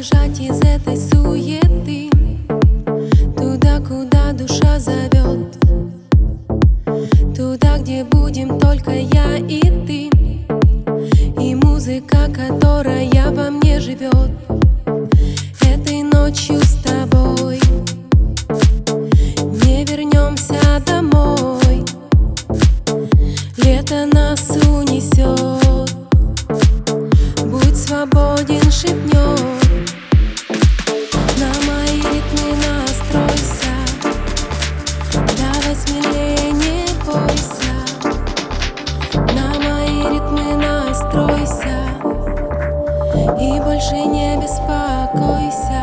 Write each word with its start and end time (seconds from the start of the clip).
сбежать 0.00 0.40
из 0.40 0.58
этой 0.60 0.96
суеты 0.96 2.08
Туда, 3.36 3.80
куда 3.80 4.32
душа 4.32 4.78
зовет. 4.78 5.58
Туда, 7.36 7.78
где 7.78 8.04
будем 8.04 8.58
только 8.58 8.92
я 8.92 9.36
и 9.36 9.60
ты. 9.86 10.10
И 11.42 11.54
музыка, 11.54 12.28
которая 12.34 13.02
И 43.40 43.58
больше 43.60 43.94
не 43.94 44.36
беспокойся. 44.36 45.82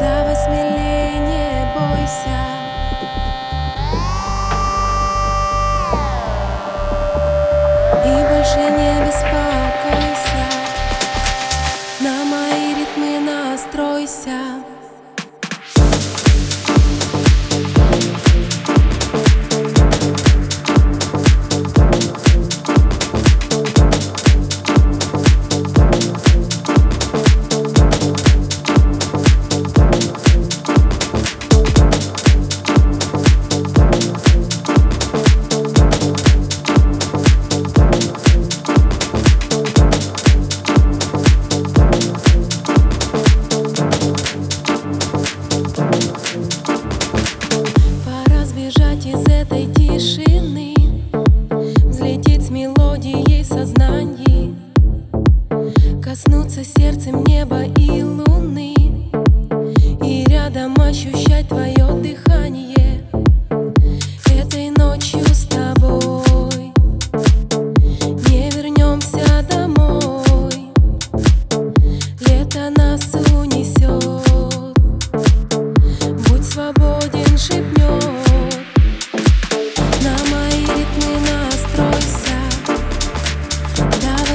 Давай 0.00 0.36
смелее, 0.36 1.72
бойся. 1.74 2.38
И 8.04 8.08
больше 8.28 8.70
не 8.70 8.93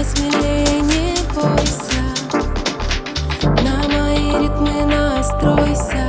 смелее, 0.09 0.81
не 0.81 1.15
бойся. 1.33 2.01
На 3.63 3.87
мои 3.87 4.43
ритмы 4.43 4.85
настройся. 4.85 6.05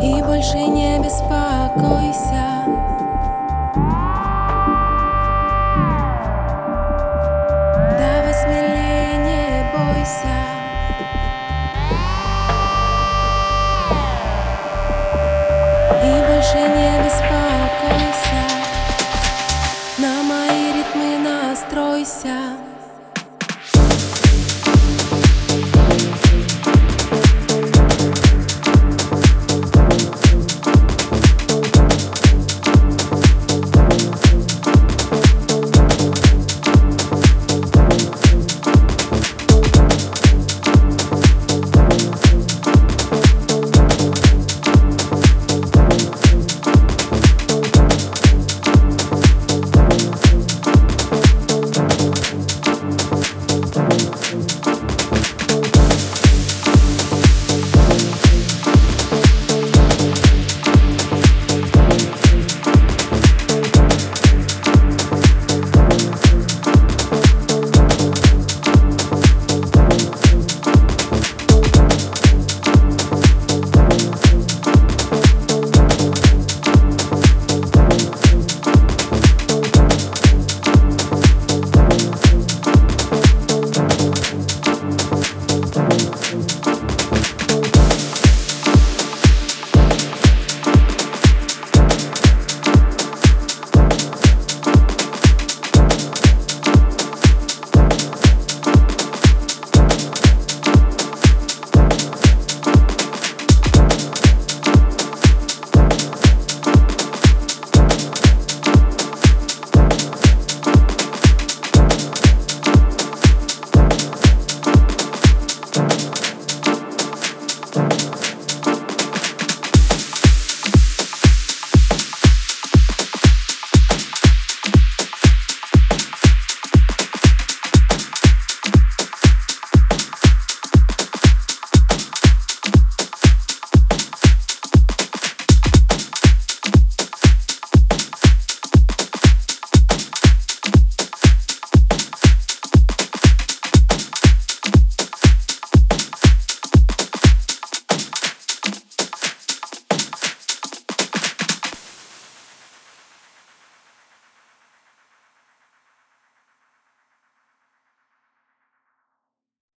И 0.00 0.22
больше 0.22 0.58
не 0.58 0.98
беспокойся. 0.98 2.44
Давай 7.98 8.34
смелее, 8.34 9.16
не 9.28 9.44
бойся. 9.72 10.36
Больше 16.28 16.58
не 16.58 17.04
беспокойся. 17.04 17.41